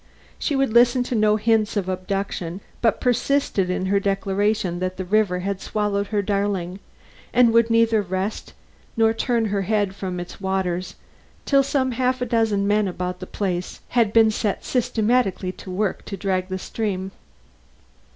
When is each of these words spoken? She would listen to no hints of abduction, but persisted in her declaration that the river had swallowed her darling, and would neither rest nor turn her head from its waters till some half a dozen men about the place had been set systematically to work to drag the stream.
She 0.39 0.55
would 0.55 0.73
listen 0.73 1.03
to 1.03 1.13
no 1.13 1.35
hints 1.35 1.77
of 1.77 1.87
abduction, 1.87 2.61
but 2.81 2.99
persisted 2.99 3.69
in 3.69 3.85
her 3.85 3.99
declaration 3.99 4.79
that 4.79 4.97
the 4.97 5.05
river 5.05 5.41
had 5.41 5.61
swallowed 5.61 6.07
her 6.07 6.23
darling, 6.23 6.79
and 7.31 7.53
would 7.53 7.69
neither 7.69 8.01
rest 8.01 8.53
nor 8.97 9.13
turn 9.13 9.45
her 9.45 9.61
head 9.61 9.93
from 9.93 10.19
its 10.19 10.41
waters 10.41 10.95
till 11.45 11.61
some 11.61 11.91
half 11.91 12.19
a 12.19 12.25
dozen 12.25 12.65
men 12.65 12.87
about 12.87 13.19
the 13.19 13.27
place 13.27 13.79
had 13.89 14.11
been 14.11 14.31
set 14.31 14.65
systematically 14.65 15.51
to 15.51 15.69
work 15.69 16.03
to 16.05 16.17
drag 16.17 16.47
the 16.47 16.57
stream. 16.57 17.11